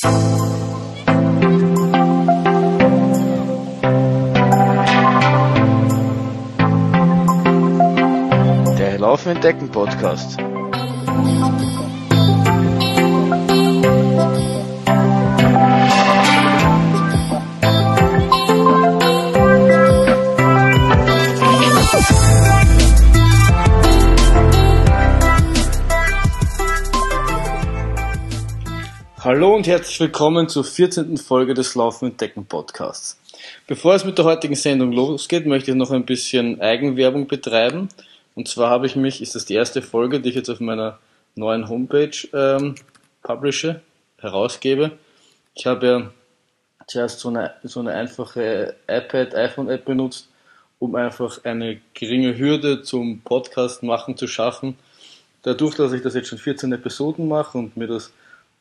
[0.00, 0.10] Der
[8.98, 10.36] Laufen entdecken Podcast.
[29.28, 31.18] Hallo und herzlich willkommen zur 14.
[31.18, 33.20] Folge des Laufen entdecken Podcasts.
[33.66, 37.90] Bevor es mit der heutigen Sendung losgeht, möchte ich noch ein bisschen Eigenwerbung betreiben.
[38.34, 40.98] Und zwar habe ich mich, ist das die erste Folge, die ich jetzt auf meiner
[41.34, 42.76] neuen Homepage ähm,
[43.22, 43.82] publische,
[44.16, 44.92] herausgebe.
[45.54, 46.10] Ich habe ja
[46.86, 50.30] zuerst so eine, so eine einfache iPad-iPhone-App benutzt,
[50.78, 54.78] um einfach eine geringe Hürde zum Podcast machen zu schaffen.
[55.42, 58.10] Dadurch, dass ich das jetzt schon 14 Episoden mache und mir das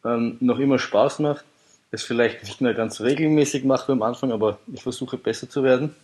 [0.05, 1.43] ähm, noch immer Spaß macht,
[1.91, 5.95] es vielleicht nicht mehr ganz regelmäßig mache am Anfang, aber ich versuche besser zu werden,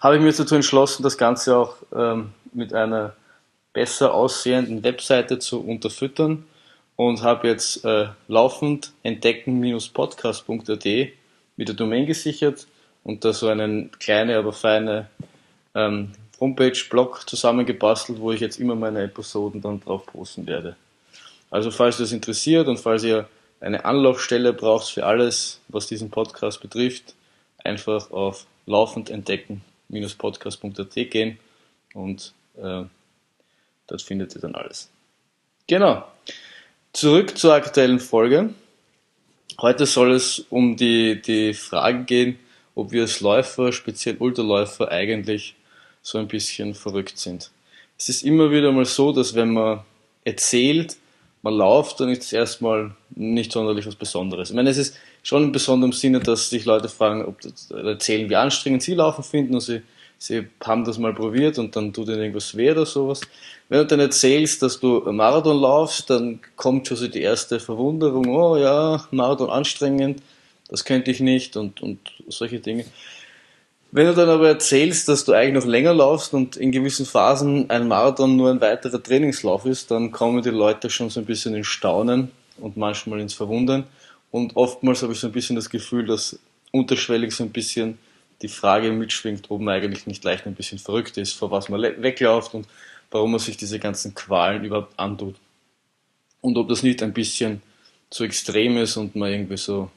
[0.00, 3.14] habe ich mir dazu entschlossen, das Ganze auch ähm, mit einer
[3.72, 6.44] besser aussehenden Webseite zu unterfüttern
[6.96, 10.84] und habe jetzt äh, laufend entdecken-podcast.at
[11.56, 12.66] mit der Domain gesichert
[13.02, 15.08] und da so eine kleine, aber feine
[15.74, 20.76] ähm, Homepage-Blog zusammengebastelt, wo ich jetzt immer meine Episoden dann drauf posten werde.
[21.54, 23.28] Also falls das interessiert und falls ihr
[23.60, 27.14] eine Anlaufstelle braucht für alles, was diesen Podcast betrifft,
[27.62, 31.38] einfach auf laufend entdecken-podcast.at gehen
[31.94, 32.82] und äh,
[33.86, 34.90] dort findet ihr dann alles.
[35.68, 36.02] Genau.
[36.92, 38.52] Zurück zur aktuellen Folge.
[39.60, 42.36] Heute soll es um die, die Frage gehen,
[42.74, 45.54] ob wir als Läufer, speziell Ultraläufer, eigentlich
[46.02, 47.52] so ein bisschen verrückt sind.
[47.96, 49.84] Es ist immer wieder mal so, dass wenn man
[50.24, 50.96] erzählt,
[51.44, 54.48] man läuft, dann ist es erstmal nicht sonderlich was Besonderes.
[54.48, 58.30] Ich meine, es ist schon in besonderem Sinne, dass sich Leute fragen, ob das, erzählen,
[58.30, 59.82] wie anstrengend sie laufen finden und sie,
[60.16, 63.20] sie haben das mal probiert und dann tut ihnen irgendwas weh oder sowas.
[63.68, 68.26] Wenn du dann erzählst, dass du Marathon laufst, dann kommt schon so die erste Verwunderung,
[68.34, 70.22] oh ja, Marathon anstrengend,
[70.68, 72.86] das könnte ich nicht und, und solche Dinge.
[73.96, 77.70] Wenn du dann aber erzählst, dass du eigentlich noch länger laufst und in gewissen Phasen
[77.70, 81.54] ein Marathon nur ein weiterer Trainingslauf ist, dann kommen die Leute schon so ein bisschen
[81.54, 83.84] in Staunen und manchmal ins Verwundern.
[84.32, 86.40] Und oftmals habe ich so ein bisschen das Gefühl, dass
[86.72, 87.98] unterschwellig so ein bisschen
[88.42, 91.80] die Frage mitschwingt, ob man eigentlich nicht leicht ein bisschen verrückt ist, vor was man
[91.80, 92.66] wegläuft und
[93.12, 95.36] warum man sich diese ganzen Qualen überhaupt antut.
[96.40, 97.62] Und ob das nicht ein bisschen
[98.10, 99.88] zu extrem ist und man irgendwie so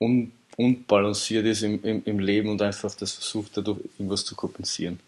[0.00, 4.98] un unbalanciert ist im, im, im Leben und einfach das versucht, dadurch irgendwas zu kompensieren.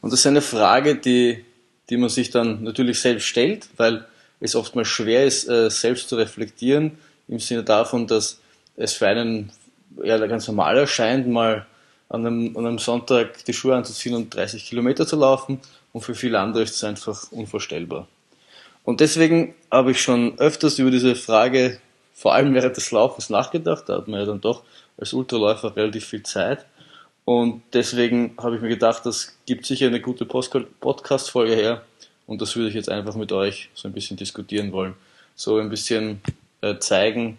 [0.00, 1.44] Und das ist eine Frage, die,
[1.90, 4.06] die man sich dann natürlich selbst stellt, weil
[4.40, 6.98] es oftmals schwer ist, äh, selbst zu reflektieren,
[7.28, 8.40] im Sinne davon, dass
[8.76, 9.52] es für einen
[10.02, 11.66] ja, ganz normal erscheint, mal
[12.08, 15.60] an einem, an einem Sonntag die Schuhe anzuziehen und 30 Kilometer zu laufen
[15.92, 18.08] und für viele andere ist es einfach unvorstellbar.
[18.84, 21.80] Und deswegen habe ich schon öfters über diese Frage,
[22.16, 23.88] vor allem während des Laufens, nachgedacht.
[23.88, 24.64] Da hat man ja dann doch
[24.96, 26.64] als Ultraläufer relativ viel Zeit.
[27.26, 31.82] Und deswegen habe ich mir gedacht, das gibt sicher eine gute Podcast-Folge her.
[32.26, 34.94] Und das würde ich jetzt einfach mit euch so ein bisschen diskutieren wollen.
[35.34, 36.22] So ein bisschen
[36.62, 37.36] äh, zeigen,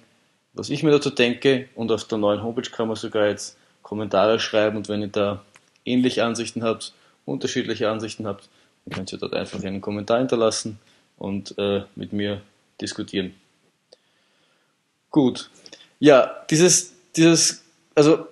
[0.54, 1.68] was ich mir dazu denke.
[1.74, 4.78] Und auf der neuen Homepage kann man sogar jetzt Kommentare schreiben.
[4.78, 5.42] Und wenn ihr da
[5.86, 6.94] ähnliche Ansichten habt,
[7.26, 8.48] unterschiedliche Ansichten habt,
[8.86, 10.78] dann könnt ihr dort einfach einen Kommentar hinterlassen
[11.18, 12.42] und äh, mit mir
[12.80, 13.34] diskutieren.
[15.12, 15.50] Gut.
[16.00, 17.64] Ja, dieses dieses,
[17.96, 18.28] also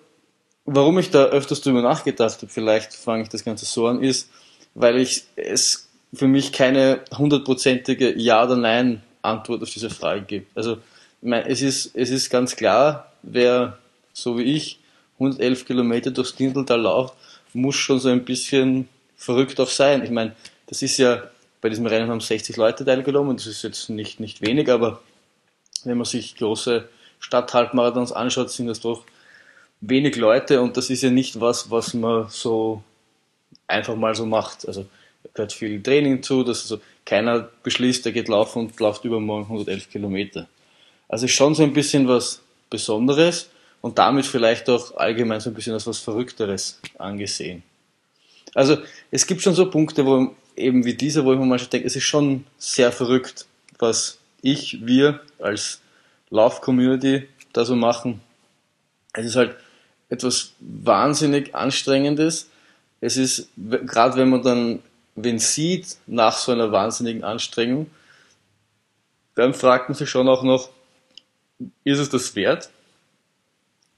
[0.66, 4.30] warum ich da öfters drüber nachgedacht habe, vielleicht fange ich das Ganze so an, ist,
[4.76, 10.56] weil ich es für mich keine hundertprozentige Ja- oder Nein-Antwort auf diese Frage gibt.
[10.56, 10.78] Also
[11.22, 13.78] es ist, es ist ganz klar, wer
[14.14, 14.80] so wie ich
[15.16, 17.16] 111 Kilometer durchs Dindeltal läuft,
[17.54, 18.88] muss schon so ein bisschen
[19.18, 20.04] verrückt auch sein.
[20.04, 20.36] Ich meine,
[20.68, 21.24] das ist ja,
[21.62, 25.02] bei diesem Rennen haben 60 Leute teilgenommen, das ist jetzt nicht, nicht wenig, aber
[25.86, 26.88] wenn man sich große
[27.20, 29.04] Stadthalbmarathons anschaut, sind das doch
[29.82, 32.84] wenig Leute und das ist ja nicht was, was man so
[33.68, 34.68] einfach mal so macht.
[34.68, 34.86] Also
[35.34, 39.90] gehört viel Training zu, dass also keiner beschließt, der geht laufen und läuft übermorgen 111
[39.90, 40.48] Kilometer.
[41.08, 43.50] Also ist schon so ein bisschen was Besonderes
[43.82, 47.64] und damit vielleicht auch allgemein so ein bisschen als was Verrückteres angesehen.
[48.56, 48.78] Also
[49.12, 51.96] es gibt schon so Punkte, wo eben wie dieser, wo ich mir manchmal denke, es
[51.96, 53.46] ist schon sehr verrückt,
[53.78, 55.82] was ich, wir als
[56.30, 58.22] Lauf-Community da so machen.
[59.14, 59.56] Es ist halt
[60.10, 62.50] etwas wahnsinnig Anstrengendes.
[63.02, 64.80] Es ist, gerade wenn man dann
[65.16, 67.90] wen sieht nach so einer wahnsinnigen Anstrengung,
[69.36, 70.70] dann fragt man sich schon auch noch,
[71.84, 72.70] ist es das wert?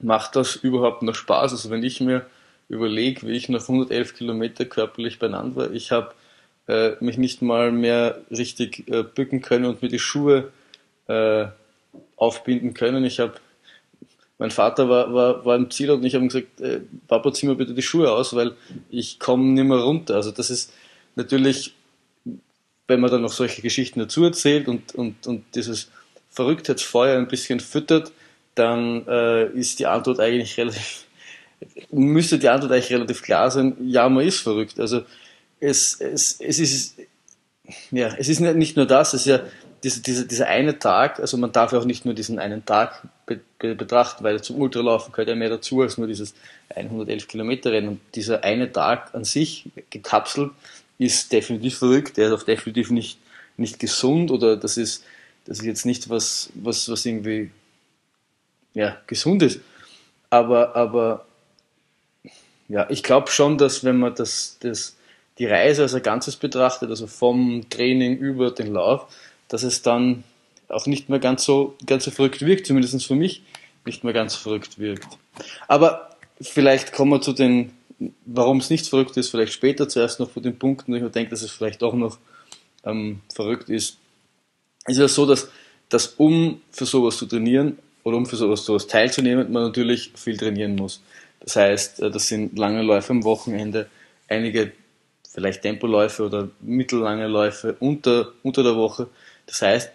[0.00, 1.52] Macht das überhaupt noch Spaß?
[1.52, 2.26] Also wenn ich mir
[2.68, 6.14] überlege, wie ich nach 111 Kilometer körperlich beieinander war, ich habe
[6.68, 10.52] äh, mich nicht mal mehr richtig äh, bücken können und mir die Schuhe
[11.08, 11.46] äh,
[12.16, 13.04] aufbinden können.
[13.04, 13.34] Ich habe
[14.38, 17.46] mein Vater war, war, war im Ziel und ich habe ihm gesagt, äh, Papa, zieh
[17.46, 18.54] mir bitte die Schuhe aus, weil
[18.88, 20.14] ich komme nicht mehr runter.
[20.14, 20.72] Also das ist
[21.16, 21.74] natürlich,
[22.86, 25.90] wenn man dann noch solche Geschichten dazu erzählt und, und, und dieses
[26.30, 28.12] Verrücktheitsfeuer ein bisschen füttert,
[28.54, 31.06] dann äh, ist die Antwort eigentlich relativ,
[31.90, 34.78] müsste die Antwort eigentlich relativ klar sein, ja, man ist verrückt.
[34.78, 35.02] Also
[35.60, 36.94] es, es, es ist,
[37.90, 39.40] ja, es ist nicht nur das, es ist ja
[39.82, 43.06] diese, diese, dieser eine Tag, also man darf ja auch nicht nur diesen einen Tag
[43.26, 46.34] be, be, betrachten, weil zum Ultralaufen gehört ja mehr dazu als nur dieses
[46.74, 47.88] 111 Kilometer Rennen.
[47.88, 50.50] Und dieser eine Tag an sich gekapselt
[50.98, 53.18] ist definitiv verrückt, der ist auch definitiv nicht,
[53.56, 55.04] nicht gesund oder das ist,
[55.44, 57.50] das ist jetzt nicht was, was, was irgendwie
[58.74, 59.60] ja, gesund ist.
[60.28, 61.24] Aber, aber
[62.68, 64.96] ja, ich glaube schon, dass wenn man das, das,
[65.38, 69.06] die Reise als ein Ganzes betrachtet, also vom Training über den Lauf,
[69.48, 70.24] dass es dann
[70.68, 73.42] auch nicht mehr ganz so, ganz so verrückt wirkt, zumindest für mich
[73.86, 75.06] nicht mehr ganz verrückt wirkt.
[75.66, 77.72] Aber vielleicht kommen wir zu den,
[78.26, 81.10] warum es nicht verrückt ist, vielleicht später zuerst noch vor den Punkten, wo ich mir
[81.10, 82.18] denke, dass es vielleicht auch noch
[82.84, 83.96] ähm, verrückt ist.
[84.84, 85.48] Es ist ja so, dass,
[85.88, 90.36] dass um für sowas zu trainieren oder um für sowas, sowas teilzunehmen, man natürlich viel
[90.36, 91.00] trainieren muss.
[91.40, 93.88] Das heißt, äh, das sind lange Läufe am Wochenende,
[94.28, 94.72] einige
[95.30, 99.08] vielleicht Tempoläufe oder mittellange Läufe unter, unter der Woche.
[99.46, 99.90] Das heißt,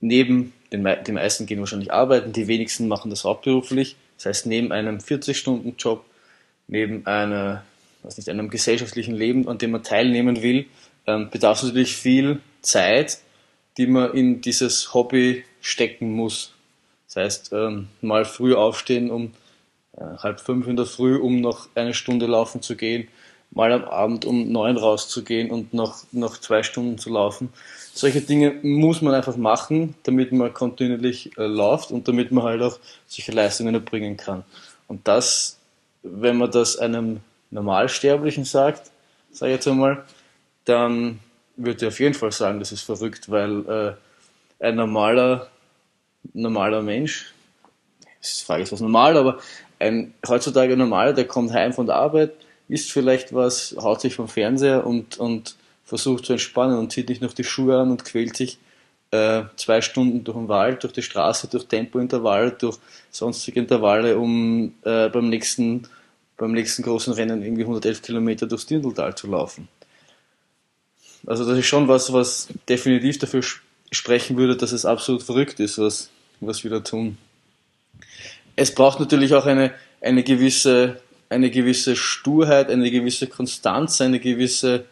[0.00, 3.96] neben den die meisten gehen wahrscheinlich arbeiten, die wenigsten machen das hauptberuflich.
[4.16, 6.04] Das heißt, neben einem 40-Stunden-Job,
[6.68, 7.64] neben einer,
[8.02, 10.66] was nicht, einem gesellschaftlichen Leben, an dem man teilnehmen will,
[11.06, 13.18] ähm, bedarf es natürlich viel Zeit,
[13.78, 16.54] die man in dieses Hobby stecken muss.
[17.06, 19.32] Das heißt, ähm, mal früh aufstehen um
[19.96, 23.08] äh, halb fünf in der Früh, um noch eine Stunde laufen zu gehen,
[23.50, 27.52] mal am Abend um neun rauszugehen und noch, noch zwei Stunden zu laufen.
[27.92, 32.62] Solche Dinge muss man einfach machen, damit man kontinuierlich äh, läuft und damit man halt
[32.62, 34.44] auch solche Leistungen erbringen kann.
[34.86, 35.58] Und das,
[36.02, 37.20] wenn man das einem
[37.50, 38.90] Normalsterblichen sagt,
[39.32, 40.04] sage ich jetzt einmal,
[40.64, 41.18] dann
[41.56, 43.98] würde ich auf jeden Fall sagen, das ist verrückt, weil
[44.60, 45.48] äh, ein normaler,
[46.32, 47.32] normaler Mensch,
[48.20, 49.38] ist die Frage ist was normal, aber
[49.78, 52.32] ein heutzutage normaler, der kommt heim von der Arbeit,
[52.70, 57.22] isst vielleicht was, haut sich vom Fernseher und, und versucht zu entspannen und zieht nicht
[57.22, 58.58] noch die Schuhe an und quält sich
[59.10, 62.78] äh, zwei Stunden durch den Wald, durch die Straße, durch Tempointervalle, durch
[63.10, 65.88] sonstige Intervalle, um äh, beim nächsten
[66.40, 69.68] beim nächsten großen Rennen irgendwie 111 Kilometer durchs Dirndltal zu laufen.
[71.26, 73.42] Also das ist schon was, was definitiv dafür
[73.92, 76.08] sprechen würde, dass es absolut verrückt ist, was,
[76.40, 77.18] was wir da tun.
[78.56, 81.00] Es braucht natürlich auch eine, eine gewisse
[81.30, 84.84] eine gewisse Sturheit, eine gewisse Konstanz, eine gewisse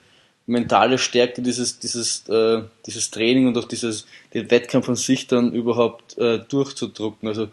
[0.46, 5.52] mentale Stärke, dieses, dieses, äh, dieses Training und auch dieses, den Wettkampf an sich dann
[5.52, 7.48] überhaupt äh, durchzudrucken, also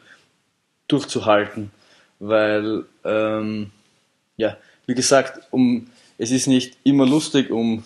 [0.87, 1.71] durchzuhalten.
[2.19, 3.71] Weil, ähm,
[4.37, 4.55] ja,
[4.85, 7.83] wie gesagt, um, es ist nicht immer lustig, um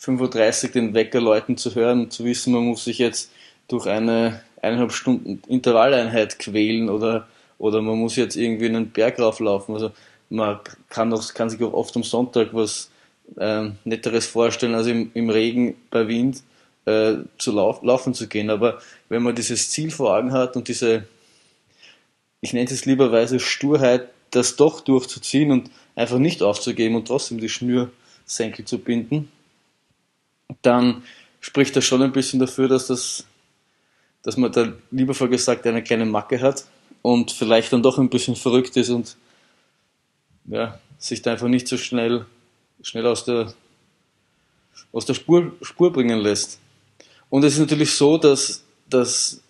[0.00, 3.32] 5.30 Uhr den Wecker läuten zu hören, zu wissen, man muss sich jetzt
[3.66, 7.26] durch eine eineinhalb Stunden Intervalleinheit quälen oder,
[7.58, 9.74] oder man muss jetzt irgendwie einen Berg rauflaufen.
[9.74, 9.90] Also
[10.28, 12.90] man kann, auch, kann sich auch oft am Sonntag was
[13.36, 16.42] äh, Netteres vorstellen, als im, im Regen bei Wind
[16.84, 18.50] äh, zu lauf, laufen zu gehen.
[18.50, 21.06] Aber wenn man dieses Ziel vor Augen hat und diese,
[22.40, 27.48] ich nenne es lieberweise Sturheit, das doch durchzuziehen und einfach nicht aufzugeben und trotzdem die
[27.48, 29.30] Schnürsenkel zu binden,
[30.62, 31.02] dann
[31.40, 33.24] spricht das schon ein bisschen dafür, dass das,
[34.22, 36.64] dass man da liebevoll gesagt eine kleine Macke hat
[37.02, 39.16] und vielleicht dann doch ein bisschen verrückt ist und
[40.48, 42.26] ja, sich da einfach nicht so schnell,
[42.82, 43.52] schnell aus der,
[44.92, 46.60] aus der Spur, Spur bringen lässt.
[47.30, 49.42] Und es ist natürlich so, dass, dass,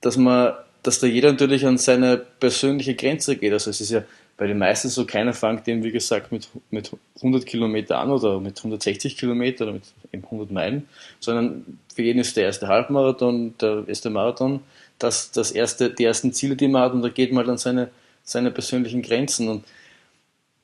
[0.00, 3.52] dass man, dass da jeder natürlich an seine persönliche Grenze geht.
[3.52, 4.04] Also es ist ja
[4.40, 8.40] bei den meisten so, keiner fängt eben, wie gesagt, mit, mit 100 Kilometer an oder
[8.40, 10.88] mit 160 Kilometer oder mit 100 Meilen,
[11.20, 14.60] sondern für jeden ist der erste Halbmarathon, der erste Marathon,
[14.98, 17.90] das, das erste, die ersten Ziele, die man hat und da geht man dann seine,
[18.30, 19.48] seine persönlichen Grenzen.
[19.48, 19.64] Und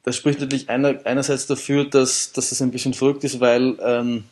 [0.04, 4.24] das spricht natürlich einer, einerseits dafür, dass, dass das ein bisschen verrückt ist, weil ähm,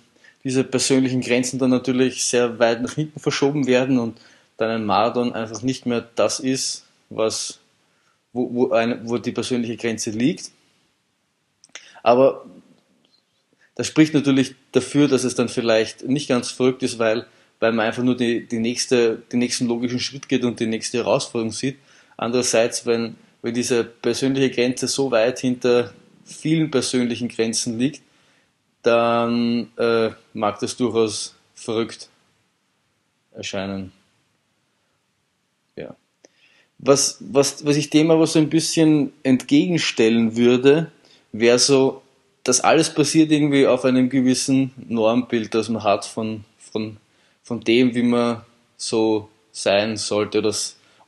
[0.45, 4.21] diese persönlichen Grenzen dann natürlich sehr weit nach hinten verschoben werden und
[4.57, 7.59] dann ein Marathon einfach nicht mehr das ist, was,
[8.33, 10.53] wo, wo, eine, wo die persönliche Grenze liegt.
[12.05, 12.45] Aber
[13.75, 17.27] das spricht natürlich dafür, dass es dann vielleicht nicht ganz verrückt ist, weil,
[17.59, 20.99] weil man einfach nur die, die nächste, den nächsten logischen Schritt geht und die nächste
[20.99, 21.79] Herausforderung sieht.
[22.17, 25.93] Andererseits, wenn, wenn diese persönliche Grenze so weit hinter
[26.25, 28.01] vielen persönlichen Grenzen liegt,
[28.83, 32.09] dann äh, mag das durchaus verrückt
[33.33, 33.93] erscheinen.
[35.77, 35.95] Ja.
[36.79, 40.91] Was, was, was ich dem aber so ein bisschen entgegenstellen würde,
[41.33, 42.01] wäre so,
[42.45, 46.97] dass alles passiert irgendwie auf einem gewissen Normbild, das man hat von, von,
[47.43, 48.41] von dem, wie man
[48.79, 50.55] so sein sollte oder,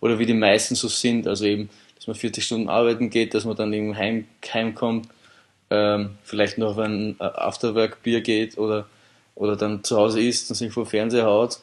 [0.00, 1.26] oder wie die meisten so sind.
[1.26, 1.70] Also eben,
[2.06, 5.08] dass man 40 Stunden arbeiten geht, dass man dann eben heim, heimkommt,
[5.70, 8.86] ähm, vielleicht noch auf ein Afterwork-Bier geht oder,
[9.34, 11.58] oder dann zu Hause isst und sich vor Fernseher haut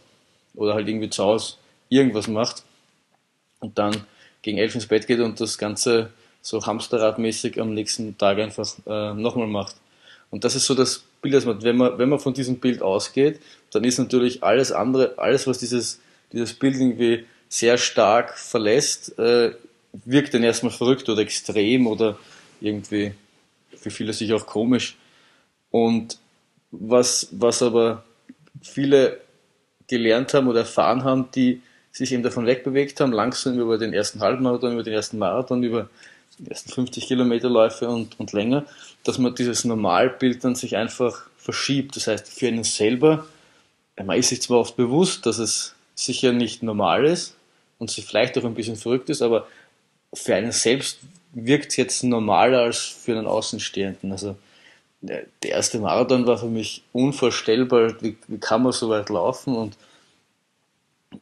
[0.54, 1.56] oder halt irgendwie zu Hause
[1.88, 2.64] irgendwas macht
[3.62, 3.96] und dann
[4.42, 6.10] gegen elf ins Bett geht und das Ganze
[6.42, 9.78] so hamsterradmäßig am nächsten Tag einfach äh, nochmal macht.
[10.30, 12.82] Und das ist so das Bild, das man, wenn man, wenn man von diesem Bild
[12.82, 13.40] ausgeht,
[13.72, 16.02] dann ist natürlich alles andere, alles was dieses,
[16.34, 19.54] dieses Bild irgendwie sehr stark verlässt, äh,
[19.94, 22.18] wirkt dann erstmal verrückt oder extrem oder
[22.60, 23.14] irgendwie
[23.76, 24.98] für viele sich auch komisch.
[25.72, 26.18] Und
[26.72, 28.04] was, was aber
[28.62, 29.22] viele
[29.88, 34.20] gelernt haben oder erfahren haben, die sich eben davon wegbewegt haben, langsam über den ersten
[34.20, 35.90] Halbmarathon, über den ersten Marathon, über
[36.40, 38.66] die ersten 50 Kilometerläufe und, und länger,
[39.04, 41.96] dass man dieses Normalbild dann sich einfach verschiebt.
[41.96, 43.28] Das heißt, für einen selber,
[44.04, 47.36] man ist sich zwar oft bewusst, dass es sicher nicht normal ist
[47.78, 49.48] und sich vielleicht auch ein bisschen verrückt ist, aber
[50.14, 51.00] für einen selbst
[51.34, 54.12] wirkt es jetzt normaler als für einen Außenstehenden.
[54.12, 54.36] Also
[55.02, 59.76] der erste Marathon war für mich unvorstellbar, wie, wie kann man so weit laufen und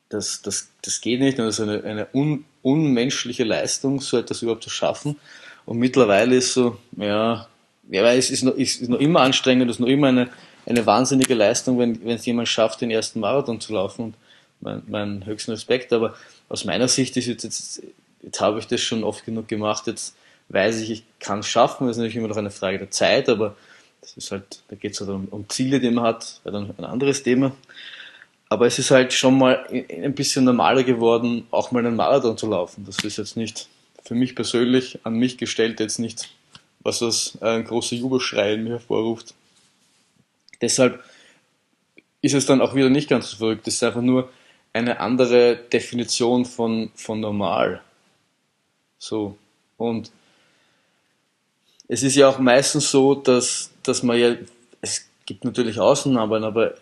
[0.10, 4.42] das, das, das geht nicht und das ist eine, eine un, unmenschliche Leistung, so etwas
[4.42, 5.18] überhaupt zu schaffen.
[5.66, 7.48] Und mittlerweile ist so, ja,
[7.90, 10.30] ja es ist noch, ist, ist noch immer anstrengend, ist noch immer eine,
[10.66, 14.06] eine wahnsinnige Leistung, wenn, wenn es jemand schafft, den ersten Marathon zu laufen.
[14.06, 14.16] Und
[14.62, 16.16] mein, mein höchsten Respekt, aber
[16.50, 17.82] aus meiner Sicht ist jetzt, jetzt,
[18.22, 20.16] jetzt habe ich das schon oft genug gemacht, jetzt
[20.50, 23.30] weiß ich, ich kann es schaffen, das ist natürlich immer noch eine Frage der Zeit,
[23.30, 23.56] aber
[24.02, 26.86] das ist halt, da geht es halt um, um Ziele, die man hat, dann ein
[26.86, 27.52] anderes Thema.
[28.50, 32.48] Aber es ist halt schon mal ein bisschen normaler geworden, auch mal einen Marathon zu
[32.48, 32.84] laufen.
[32.86, 33.70] Das ist jetzt nicht
[34.04, 36.28] für mich persönlich an mich gestellt, jetzt nichts,
[36.82, 39.36] was das ein großer Jubelschrei in mir hervorruft.
[40.60, 41.02] Deshalb
[42.22, 43.68] ist es dann auch wieder nicht ganz so verrückt.
[43.68, 44.30] Es ist einfach nur
[44.74, 47.82] eine andere Definition von, von normal.
[49.02, 49.36] So.
[49.78, 50.12] Und
[51.88, 54.36] es ist ja auch meistens so, dass, dass man ja,
[54.80, 56.76] es gibt natürlich Ausnahmen, aber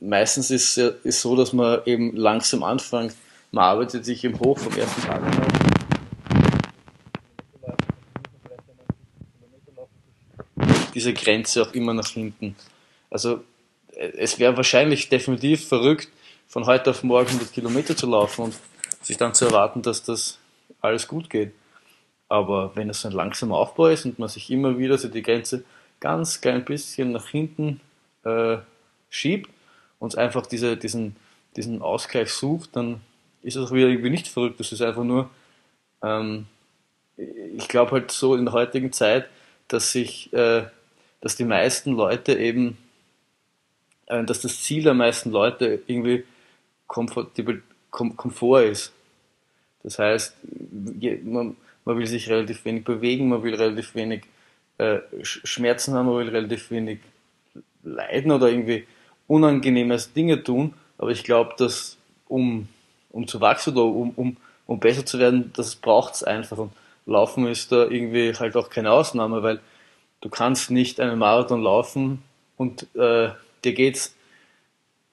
[0.00, 3.16] meistens ist es ist so, dass man eben langsam anfängt.
[3.50, 5.42] Man arbeitet sich eben hoch vom ersten Tag an.
[10.94, 12.54] Diese Grenze auch immer nach hinten.
[13.10, 13.42] Also
[13.96, 16.08] es wäre wahrscheinlich definitiv verrückt,
[16.46, 18.54] von heute auf morgen 100 Kilometer zu laufen und
[19.02, 20.38] sich dann zu erwarten, dass das
[20.80, 21.52] alles gut geht.
[22.28, 25.64] Aber wenn es ein langsamer Aufbau ist und man sich immer wieder so die Grenze
[25.98, 27.80] ganz klein bisschen nach hinten
[28.24, 28.58] äh,
[29.08, 29.50] schiebt,
[29.98, 31.16] uns einfach diese, diesen,
[31.56, 33.00] diesen Ausgleich sucht, dann
[33.42, 34.60] ist es auch wieder irgendwie nicht verrückt.
[34.60, 35.28] Das ist einfach nur,
[36.02, 36.46] ähm,
[37.16, 39.28] ich glaube halt so in der heutigen Zeit,
[39.68, 40.64] dass sich, äh,
[41.20, 42.78] dass die meisten Leute eben,
[44.06, 46.24] äh, dass das Ziel der meisten Leute irgendwie
[46.86, 47.30] Komfort
[48.62, 48.92] ist.
[49.82, 50.36] Das heißt,
[51.24, 54.22] man, man, will sich relativ wenig bewegen, man will relativ wenig
[54.78, 57.00] äh, Schmerzen haben, man will relativ wenig
[57.82, 58.86] leiden oder irgendwie
[59.26, 61.96] unangenehme Dinge tun, aber ich glaube, dass
[62.28, 62.68] um,
[63.10, 66.58] um zu wachsen oder um, um, um besser zu werden, das braucht es einfach.
[66.58, 66.72] Und
[67.06, 69.60] Laufen ist da irgendwie halt auch keine Ausnahme, weil
[70.20, 72.22] du kannst nicht einen Marathon laufen
[72.56, 73.30] und äh,
[73.64, 74.14] dir geht's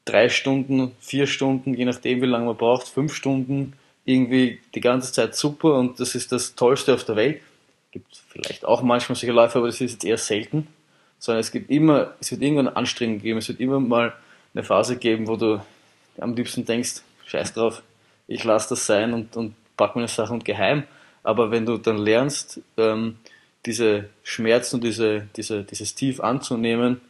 [0.05, 3.73] drei Stunden, vier Stunden, je nachdem wie lange man braucht, fünf Stunden
[4.07, 7.41] irgendwie die ganze Zeit super und das ist das Tollste auf der Welt.
[7.91, 10.67] Gibt vielleicht auch manchmal solche Läufe, aber das ist jetzt eher selten
[11.19, 14.13] sondern es gibt immer, es wird irgendwann Anstrengung geben, es wird immer mal
[14.53, 15.61] eine Phase geben, wo du
[16.19, 17.81] am liebsten denkst, scheiß drauf,
[18.27, 20.83] ich lasse das sein und, und pack meine Sachen geheim.
[21.23, 23.17] Aber wenn du dann lernst, ähm,
[23.65, 27.01] diese Schmerzen und diese, diese, dieses Tief anzunehmen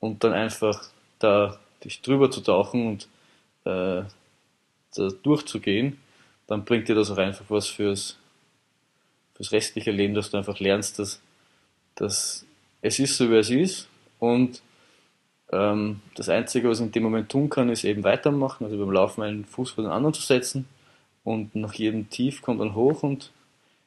[0.00, 3.08] und dann einfach da dich drüber zu tauchen und
[3.64, 4.04] äh,
[4.94, 5.98] da durchzugehen,
[6.52, 8.18] dann bringt dir das auch einfach was fürs,
[9.34, 11.18] fürs restliche Leben, dass du einfach lernst, dass,
[11.94, 12.44] dass
[12.82, 13.88] es ist so, wie es ist.
[14.18, 14.60] Und
[15.50, 18.90] ähm, das Einzige, was ich in dem Moment tun kann, ist eben weitermachen, also beim
[18.90, 20.68] Laufen einen Fuß vor den anderen zu setzen.
[21.24, 23.30] Und nach jedem Tief kommt dann hoch und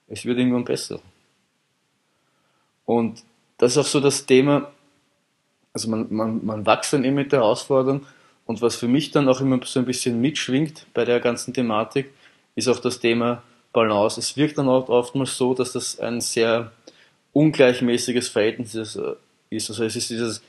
[0.08, 1.00] es wird irgendwann besser.
[2.86, 3.24] Und
[3.60, 4.72] das ist auch so das Thema,
[5.72, 8.08] also man, man, man wächst dann eben mit der Herausforderung.
[8.48, 12.12] Und was für mich dann auch immer so ein bisschen mitschwingt bei der ganzen Thematik,
[12.56, 13.44] ist auch das Thema
[13.74, 14.20] Balance.
[14.20, 16.72] Es wirkt dann auch oftmals so, dass das ein sehr
[17.34, 18.96] ungleichmäßiges Verhältnis ist.
[18.96, 19.16] Äh,
[19.52, 20.42] also es ist dieses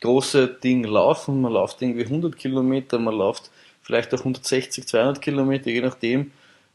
[0.00, 3.50] große Ding Laufen, man läuft irgendwie 100 Kilometer, man läuft
[3.82, 6.32] vielleicht auch 160, 200 Kilometer, je nachdem,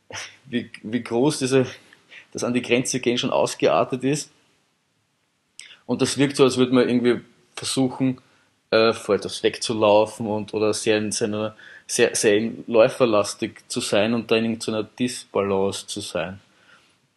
[0.46, 1.66] wie, wie groß diese,
[2.32, 4.32] das an die Grenze gehen schon ausgeartet ist.
[5.86, 7.22] Und das wirkt so, als würde man irgendwie
[7.56, 8.20] versuchen,
[8.72, 11.56] äh, vor etwas wegzulaufen und oder sehr in seiner
[11.88, 16.40] sehr, sehr läuferlastig zu sein und dann in einer Disbalance zu sein.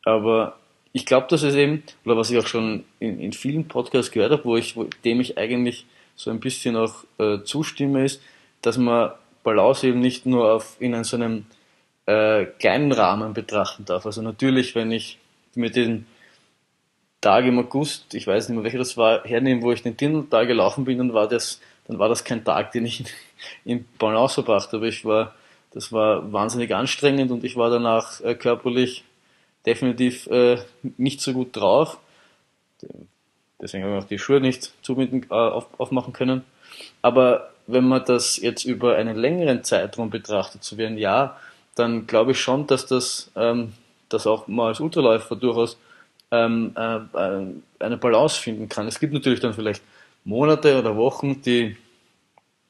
[0.04, 0.56] Aber
[0.92, 4.32] ich glaube, dass es eben, oder was ich auch schon in, in vielen Podcasts gehört
[4.32, 5.86] habe, wo ich, wo, dem ich eigentlich
[6.16, 8.22] so ein bisschen auch äh, zustimme, ist,
[8.62, 9.12] dass man
[9.42, 11.46] Balance eben nicht nur auf, in so einem
[12.06, 14.06] äh, kleinen Rahmen betrachten darf.
[14.06, 15.18] Also natürlich, wenn ich
[15.54, 16.06] mir den
[17.20, 20.48] Tag im August, ich weiß nicht mehr welcher das war, hernehme, wo ich den Tindeltag
[20.48, 23.04] gelaufen bin, dann war das, dann war das kein Tag, den ich
[23.64, 24.86] in Balance verbracht habe.
[24.86, 25.34] Ich war,
[25.72, 29.04] das war wahnsinnig anstrengend und ich war danach äh, körperlich
[29.66, 30.58] definitiv äh,
[30.96, 31.98] nicht so gut drauf.
[33.60, 36.44] Deswegen habe ich auch die Schuhe nicht zubinden, äh, auf, aufmachen können.
[37.02, 41.40] Aber wenn man das jetzt über einen längeren Zeitraum betrachtet, so wie ein Jahr,
[41.74, 43.72] dann glaube ich schon, dass das, ähm,
[44.08, 45.76] dass auch mal als Ultraläufer durchaus
[46.30, 47.46] ähm, äh, äh,
[47.80, 48.86] eine Balance finden kann.
[48.86, 49.82] Es gibt natürlich dann vielleicht
[50.24, 51.76] Monate oder Wochen, die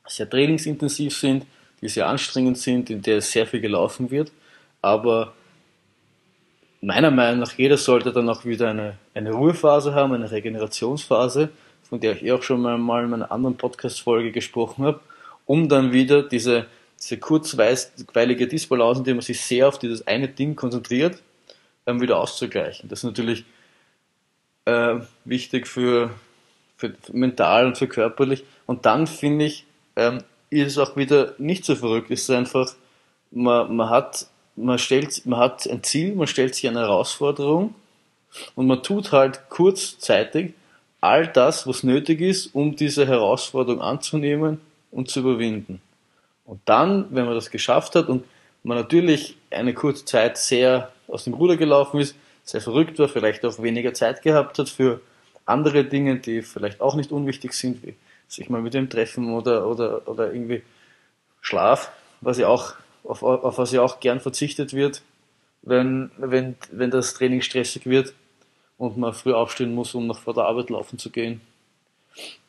[0.06, 1.46] sehr trainingsintensiv sind,
[1.80, 4.32] die sehr anstrengend sind, in der sehr viel gelaufen wird.
[4.82, 5.34] Aber
[6.80, 11.50] meiner Meinung nach, jeder sollte dann auch wieder eine, eine Ruhephase haben, eine Regenerationsphase,
[11.82, 15.00] von der ich eh auch schon mal, in einer anderen Podcast-Folge gesprochen habe,
[15.46, 16.66] um dann wieder diese,
[17.00, 21.20] diese kurzweilige Disbalance, indem man sich sehr auf dieses eine Ding konzentriert,
[21.86, 22.88] ähm, wieder auszugleichen.
[22.88, 23.44] Das ist natürlich
[24.66, 26.10] äh, wichtig für,
[26.80, 28.44] für, mental und für körperlich.
[28.66, 32.10] Und dann finde ich, ähm, ist es auch wieder nicht so verrückt.
[32.10, 32.72] Es ist einfach,
[33.30, 37.74] man, man hat, man stellt, man hat ein Ziel, man stellt sich eine Herausforderung
[38.54, 40.54] und man tut halt kurzzeitig
[41.00, 45.80] all das, was nötig ist, um diese Herausforderung anzunehmen und zu überwinden.
[46.44, 48.24] Und dann, wenn man das geschafft hat und
[48.62, 53.44] man natürlich eine kurze Zeit sehr aus dem Ruder gelaufen ist, sehr verrückt war, vielleicht
[53.44, 55.00] auch weniger Zeit gehabt hat für
[55.50, 57.94] andere Dinge, die vielleicht auch nicht unwichtig sind, wie
[58.28, 60.62] sich mal mit dem treffen oder, oder, oder irgendwie
[61.40, 65.02] Schlaf, was ja auch, auf, auf was ja auch gern verzichtet wird,
[65.62, 68.14] wenn, wenn, wenn das Training stressig wird
[68.78, 71.40] und man früh aufstehen muss, um noch vor der Arbeit laufen zu gehen.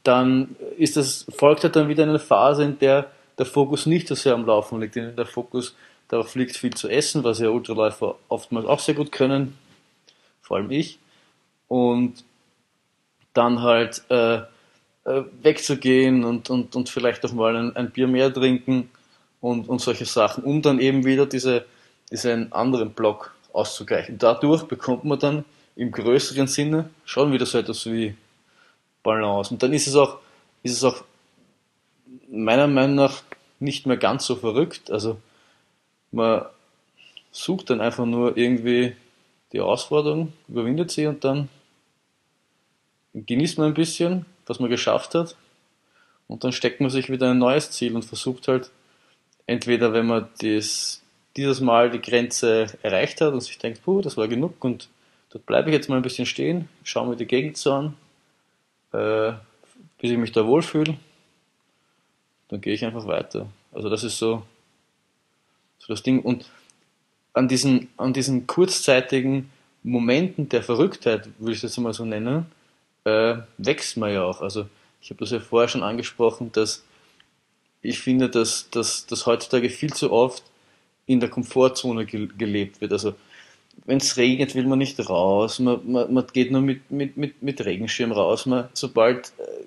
[0.04, 4.14] Dann ist das, folgt halt dann wieder eine Phase, in der der Fokus nicht so
[4.14, 5.74] sehr am Laufen liegt, in der Fokus
[6.12, 9.58] Darauf liegt viel zu essen, was ja Ultraläufer oftmals auch sehr gut können,
[10.42, 11.00] vor allem ich.
[11.70, 12.26] Und
[13.34, 14.38] dann halt äh,
[15.04, 18.90] äh, wegzugehen und, und, und vielleicht auch mal ein, ein Bier mehr trinken
[19.40, 21.66] und, und solche Sachen, um dann eben wieder diese,
[22.12, 24.18] diesen anderen Block auszugleichen.
[24.18, 28.16] Dadurch bekommt man dann im größeren Sinne schon wieder so etwas wie
[29.04, 29.54] Balance.
[29.54, 30.20] Und dann ist es auch,
[30.64, 31.04] ist es auch
[32.30, 33.24] meiner Meinung nach
[33.60, 34.92] nicht mehr ganz so verrückt.
[34.92, 35.18] Also
[36.12, 36.46] man
[37.32, 38.96] sucht dann einfach nur irgendwie
[39.52, 41.50] die Herausforderung, überwindet sie und dann
[43.14, 45.36] genießt man ein bisschen, was man geschafft hat
[46.28, 48.72] und dann steckt man sich wieder ein neues Ziel und versucht halt
[49.48, 51.02] entweder, wenn man das,
[51.36, 54.90] dieses Mal die Grenze erreicht hat und sich denkt, puh, das war genug und
[55.30, 57.98] dort bleibe ich jetzt mal ein bisschen stehen, schaue mir die Gegend so an,
[58.94, 59.34] äh,
[60.00, 60.98] bis ich mich da wohlfühle,
[62.48, 63.48] dann gehe ich einfach weiter.
[63.74, 64.44] Also das ist so
[65.82, 66.22] so das Ding.
[66.22, 66.50] Und
[67.34, 69.50] an diesen, an diesen kurzzeitigen
[69.84, 72.46] Momenten der Verrücktheit, würde ich das mal so nennen,
[73.06, 74.42] äh, wächst man ja auch.
[74.42, 74.66] Also
[75.02, 76.84] ich habe das ja vorher schon angesprochen, dass
[77.82, 80.44] ich finde, dass, dass, dass heutzutage viel zu oft
[81.08, 82.92] in der Komfortzone ge gelebt wird.
[82.92, 83.16] Also
[83.86, 87.42] wenn es regnet, will man nicht raus, man, man, man geht nur mit, mit, mit,
[87.42, 88.46] mit Regenschirm raus.
[88.46, 89.66] Man, sobald, äh,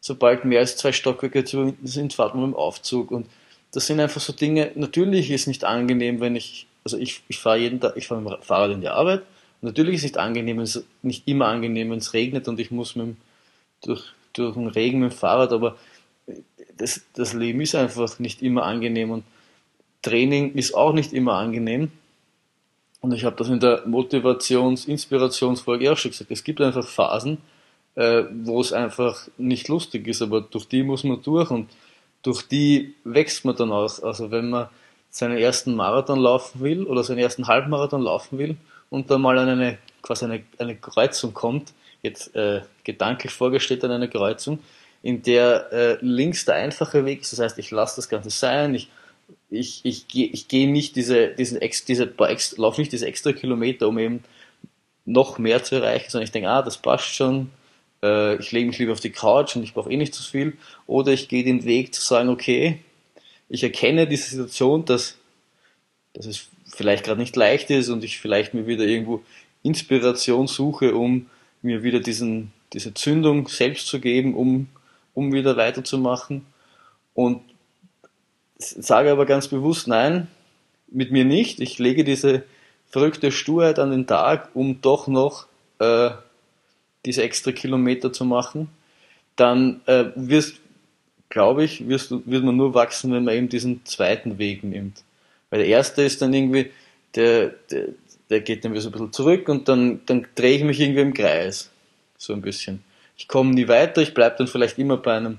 [0.00, 3.26] sobald mehr als zwei Stockwerke zu sind, fahrt man mit dem Aufzug und
[3.72, 7.58] das sind einfach so Dinge, natürlich ist nicht angenehm, wenn ich, also ich, ich fahre
[7.58, 9.22] jeden Tag, ich fahre mit dem Fahrrad in die Arbeit,
[9.64, 13.06] natürlich ist nicht angenehm, es nicht immer angenehm, wenn es regnet und ich muss mit
[13.06, 13.16] dem,
[13.82, 15.76] durch, durch den Regen mit dem Fahrrad, aber
[16.76, 19.24] das, das Leben ist einfach nicht immer angenehm und
[20.02, 21.90] Training ist auch nicht immer angenehm.
[23.00, 26.30] Und ich habe das in der Motivations-, Inspirationsfolge auch schon gesagt.
[26.30, 27.38] Es gibt einfach Phasen,
[27.94, 31.70] äh, wo es einfach nicht lustig ist, aber durch die muss man durch und
[32.22, 34.02] durch die wächst man dann aus.
[34.02, 34.68] Also wenn man
[35.10, 38.56] seinen ersten Marathon laufen will oder seinen ersten Halbmarathon laufen will
[38.94, 43.90] und dann mal an eine, quasi eine, eine Kreuzung kommt, jetzt äh, gedanklich vorgestellt an
[43.90, 44.58] eine Kreuzung,
[45.02, 47.32] in der äh, links der einfache Weg ist.
[47.32, 48.88] Das heißt, ich lasse das Ganze sein, ich
[49.50, 53.88] ich, ich, ich gehe nicht diese, diesen ex, diese ex, laufe nicht diese extra Kilometer,
[53.88, 54.24] um eben
[55.04, 57.50] noch mehr zu erreichen, sondern ich denke, ah, das passt schon,
[58.02, 60.56] äh, ich lege mich lieber auf die Couch und ich brauche eh nicht zu viel.
[60.86, 62.80] Oder ich gehe den Weg zu sagen, okay,
[63.48, 65.18] ich erkenne diese Situation, dass,
[66.14, 69.22] dass es vielleicht gerade nicht leicht ist und ich vielleicht mir wieder irgendwo
[69.62, 71.26] Inspiration suche, um
[71.62, 74.68] mir wieder diesen, diese Zündung selbst zu geben, um,
[75.14, 76.44] um wieder weiterzumachen.
[77.14, 77.40] Und
[78.58, 80.28] sage aber ganz bewusst, nein,
[80.88, 81.60] mit mir nicht.
[81.60, 82.44] Ich lege diese
[82.90, 85.46] verrückte Sturheit an den Tag, um doch noch
[85.78, 86.10] äh,
[87.04, 88.68] diese extra Kilometer zu machen.
[89.36, 90.60] Dann äh, wirst,
[91.28, 95.02] glaube ich, wirst, wird man nur wachsen, wenn man eben diesen zweiten Weg nimmt.
[95.54, 96.72] Weil der erste ist dann irgendwie,
[97.14, 97.90] der, der,
[98.28, 101.02] der geht dann wieder so ein bisschen zurück und dann, dann drehe ich mich irgendwie
[101.02, 101.70] im Kreis.
[102.18, 102.82] So ein bisschen.
[103.16, 105.38] Ich komme nie weiter, ich bleibe dann vielleicht immer bei einem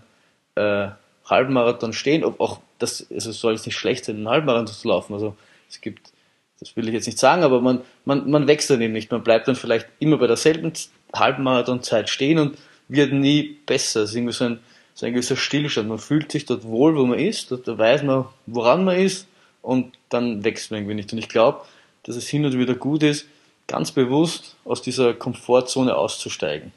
[0.55, 0.87] äh,
[1.25, 5.13] Halbmarathon stehen, ob auch das, also soll es nicht schlecht sein, einen Halbmarathon zu laufen.
[5.15, 5.35] Also
[5.69, 6.13] es gibt,
[6.61, 9.11] das will ich jetzt nicht sagen, aber man, man, man wächst dann eben nicht.
[9.11, 10.71] Man bleibt dann vielleicht immer bei derselben
[11.13, 14.03] Halbmarathonzeit stehen und wird nie besser.
[14.03, 14.59] Es ist irgendwie so ein,
[14.93, 15.89] so ein gewisser Stillstand.
[15.89, 19.27] Man fühlt sich dort wohl, wo man ist, dort weiß man, woran man ist
[19.65, 21.11] und dann wächst man irgendwie nicht.
[21.11, 21.61] Und ich glaube,
[22.03, 23.25] dass es hin und wieder gut ist,
[23.67, 26.71] ganz bewusst aus dieser Komfortzone auszusteigen.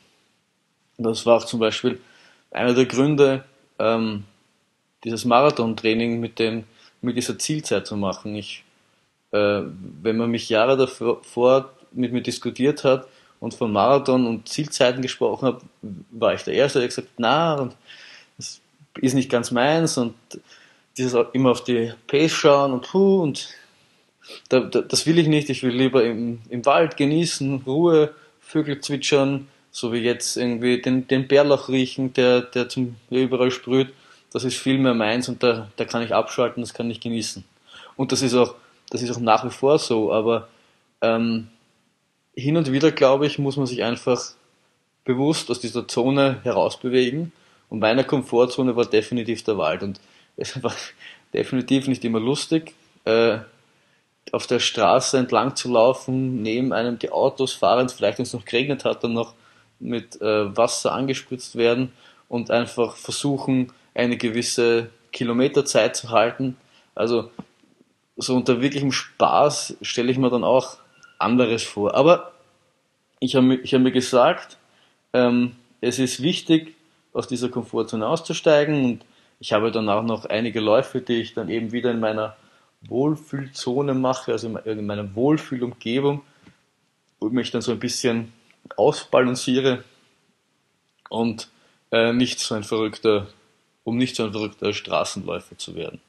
[0.97, 2.01] Und das war auch zum Beispiel
[2.51, 3.45] einer der Gründe,
[3.79, 4.25] ähm,
[5.05, 6.41] dieses Marathontraining mit,
[7.03, 8.35] mit dieser Zielzeit zu machen.
[8.35, 8.65] Ich,
[9.33, 9.61] äh,
[10.03, 13.07] wenn man mich Jahre davor mit mir diskutiert hat
[13.39, 15.61] und von Marathon und Zielzeiten gesprochen hat,
[16.11, 17.77] war ich der Erste, der gesagt hat, na, und
[18.39, 18.61] das
[18.97, 20.15] ist nicht ganz meins und
[20.99, 23.49] dieses immer auf die Pace schauen und puh und
[24.51, 25.49] da, da, das will ich nicht.
[25.49, 31.09] Ich will lieber im, im Wald genießen, Ruhe, Vögel zwitschern, so wie jetzt irgendwie den,
[31.09, 33.89] den Bärlauch riechen, der, der zum überall sprüht
[34.33, 37.45] das ist viel mehr meins und da, da kann ich abschalten, das kann ich genießen.
[37.97, 38.55] Und das ist auch,
[38.91, 40.49] das ist auch nach wie vor so, aber
[41.01, 41.49] ähm,
[42.35, 44.33] hin und wieder, glaube ich, muss man sich einfach
[45.05, 47.33] bewusst aus dieser Zone herausbewegen.
[47.71, 49.83] Und meine Komfortzone war definitiv der Wald.
[49.83, 50.01] Und
[50.39, 50.75] es war
[51.35, 52.75] definitiv nicht immer lustig,
[53.05, 53.39] äh,
[54.33, 58.45] auf der Straße entlang zu laufen, neben einem die Autos fahrend, vielleicht wenn es noch
[58.45, 59.35] geregnet hat, dann noch
[59.81, 61.93] mit äh, Wasser angespritzt werden
[62.29, 66.57] und einfach versuchen, eine gewisse Kilometerzeit zu halten.
[66.95, 67.31] Also
[68.17, 70.77] so unter wirklichem Spaß stelle ich mir dann auch
[71.19, 71.95] anderes vor.
[71.95, 72.33] Aber
[73.21, 74.57] ich habe ich hab mir gesagt,
[75.13, 76.75] ähm, es ist wichtig,
[77.13, 79.05] aus dieser Komfortzone auszusteigen und
[79.41, 82.37] ich habe dann auch noch einige Läufe, die ich dann eben wieder in meiner
[82.83, 86.23] Wohlfühlzone mache, also in meiner Wohlfühlumgebung,
[87.21, 88.33] wo ich mich dann so ein bisschen
[88.77, 89.85] ausbalanciere
[91.09, 91.49] und
[91.91, 93.29] äh, nicht so ein verrückter
[93.89, 96.01] um nicht so ein verrückter Straßenläufer zu werden.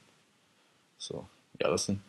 [0.98, 1.26] So,
[1.60, 2.00] ja, das sind.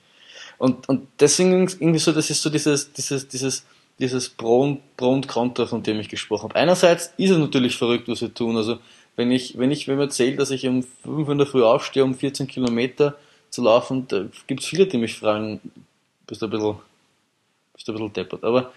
[0.57, 3.65] Und, und deswegen irgendwie so, das ist so dieses, dieses, dieses,
[3.97, 6.55] dieses Pro und, Pro und Contra, von dem ich gesprochen habe.
[6.55, 8.57] Einerseits ist es natürlich verrückt, was wir tun.
[8.57, 8.79] Also,
[9.15, 12.04] wenn ich, wenn ich, wenn mir erzählt, dass ich um 5 in der Früh aufstehe,
[12.04, 13.15] um 14 Kilometer
[13.50, 15.60] zu laufen, da gibt es viele, die mich fragen,
[16.26, 16.78] bist du ein bisschen,
[17.74, 18.43] bist du ein bisschen deppert.
[18.43, 18.71] Aber,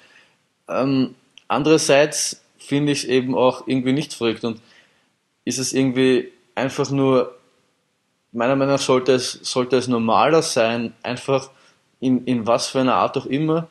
[0.68, 1.14] ähm,
[1.48, 4.60] andererseits finde ich es eben auch irgendwie nicht verrückt und
[5.44, 7.36] ist es irgendwie einfach nur,
[8.32, 11.50] meiner Meinung nach sollte es, sollte es normaler sein, einfach
[12.00, 13.68] in, in was für einer Art auch immer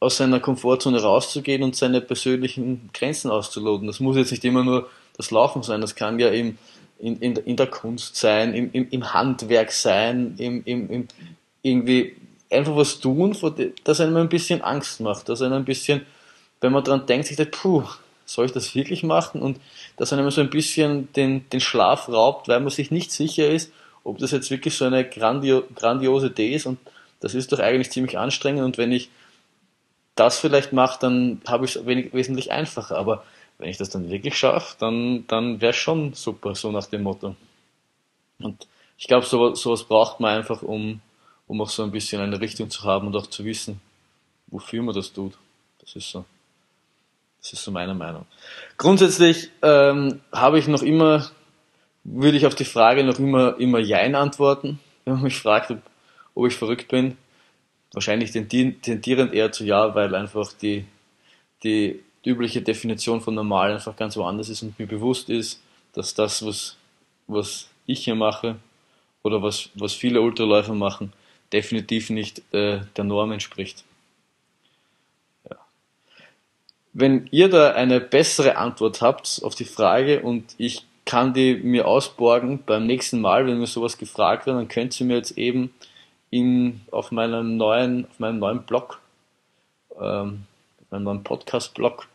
[0.00, 3.86] aus seiner Komfortzone rauszugehen und seine persönlichen Grenzen auszuloten.
[3.86, 6.56] Das muss jetzt nicht immer nur das Laufen sein, das kann ja im,
[6.98, 11.08] in, in, in der Kunst sein, im, im, im Handwerk sein, im, im, im,
[11.62, 12.16] irgendwie
[12.50, 13.36] einfach was tun,
[13.84, 16.06] das einem ein bisschen Angst macht, das einem ein bisschen,
[16.62, 17.84] wenn man dran denkt, sich denkt, puh,
[18.24, 19.42] soll ich das wirklich machen?
[19.42, 19.60] Und
[19.96, 23.72] dass einem so ein bisschen den, den Schlaf raubt, weil man sich nicht sicher ist,
[24.04, 26.78] ob das jetzt wirklich so eine grandio, grandiose Idee ist und
[27.20, 29.10] das ist doch eigentlich ziemlich anstrengend und wenn ich
[30.20, 32.96] das vielleicht mache, dann habe ich es wesentlich einfacher.
[32.96, 33.24] Aber
[33.58, 37.02] wenn ich das dann wirklich schaffe, dann, dann wäre es schon super, so nach dem
[37.02, 37.34] Motto.
[38.38, 38.66] Und
[38.98, 41.00] ich glaube, sowas, sowas braucht man einfach, um,
[41.46, 43.80] um auch so ein bisschen eine Richtung zu haben und auch zu wissen,
[44.48, 45.32] wofür man das tut.
[45.80, 46.24] Das ist so.
[47.40, 48.26] Das ist so meine Meinung.
[48.76, 51.30] Grundsätzlich ähm, habe ich noch immer,
[52.04, 54.78] würde ich auf die Frage noch immer, immer Jein antworten.
[55.06, 55.78] Wenn man mich fragt, ob,
[56.34, 57.16] ob ich verrückt bin,
[57.92, 60.84] wahrscheinlich tendierend eher zu Ja, weil einfach die,
[61.62, 65.60] die übliche Definition von normal einfach ganz woanders ist und mir bewusst ist,
[65.92, 66.76] dass das, was,
[67.26, 68.56] was ich hier mache
[69.22, 71.12] oder was, was viele Ultraläufer machen,
[71.52, 73.84] definitiv nicht äh, der Norm entspricht.
[76.92, 81.86] Wenn ihr da eine bessere Antwort habt auf die Frage und ich kann die mir
[81.86, 85.72] ausborgen beim nächsten Mal, wenn mir sowas gefragt wird, dann könnt ihr mir jetzt eben
[86.30, 89.00] in, auf meinem neuen, auf meinem neuen Blog,
[90.00, 90.46] ähm,
[90.90, 92.06] meinem neuen Podcast-Blog,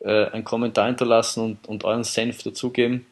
[0.00, 3.06] äh, einen Kommentar hinterlassen und, und euren Senf dazugeben.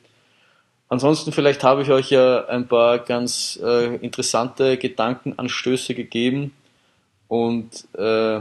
[0.89, 6.55] Ansonsten vielleicht habe ich euch ja ein paar ganz äh, interessante Gedankenanstöße gegeben
[7.29, 8.41] und äh,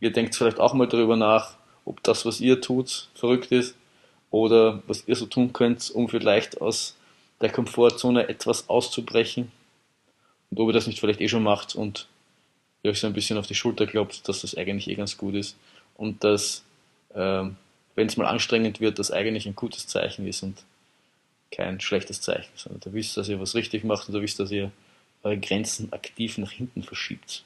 [0.00, 3.76] ihr denkt vielleicht auch mal darüber nach, ob das, was ihr tut, verrückt ist
[4.30, 6.96] oder was ihr so tun könnt, um vielleicht aus
[7.40, 9.52] der Komfortzone etwas auszubrechen
[10.50, 12.08] und ob ihr das nicht vielleicht eh schon macht und
[12.82, 15.34] ihr euch so ein bisschen auf die Schulter klopft, dass das eigentlich eh ganz gut
[15.34, 15.56] ist
[15.96, 16.64] und dass,
[17.14, 17.44] äh,
[17.94, 20.62] wenn es mal anstrengend wird, das eigentlich ein gutes Zeichen ist und
[21.50, 24.50] kein schlechtes Zeichen, sondern da wisst, dass ihr was richtig macht und da wisst, dass
[24.50, 24.70] ihr
[25.22, 27.44] eure Grenzen aktiv nach hinten verschiebt.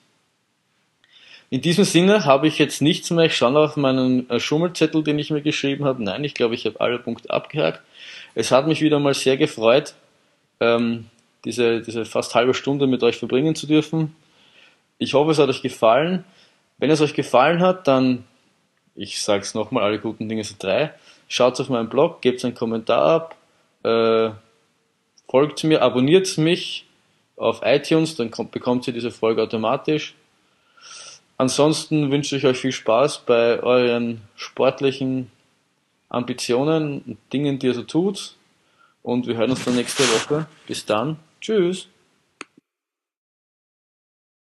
[1.50, 3.26] In diesem Sinne habe ich jetzt nichts mehr.
[3.26, 6.02] Ich schaue noch auf meinen äh, Schummelzettel, den ich mir geschrieben habe.
[6.02, 7.82] Nein, ich glaube, ich habe alle Punkte abgehakt.
[8.34, 9.94] Es hat mich wieder mal sehr gefreut,
[10.60, 11.10] ähm,
[11.44, 14.14] diese, diese fast halbe Stunde mit euch verbringen zu dürfen.
[14.98, 16.24] Ich hoffe, es hat euch gefallen.
[16.78, 18.24] Wenn es euch gefallen hat, dann,
[18.94, 20.92] ich sage es nochmal, alle guten Dinge sind drei.
[21.28, 23.36] Schaut auf meinen Blog, gebt einen Kommentar ab,
[23.84, 24.30] äh,
[25.28, 26.86] folgt mir, abonniert mich
[27.36, 30.14] auf iTunes, dann kommt, bekommt ihr diese Folge automatisch.
[31.38, 35.30] Ansonsten wünsche ich euch viel Spaß bei euren sportlichen
[36.08, 38.36] Ambitionen und Dingen, die ihr so tut.
[39.02, 40.46] Und wir hören uns dann nächste Woche.
[40.68, 41.16] Bis dann.
[41.42, 41.91] Tschüss.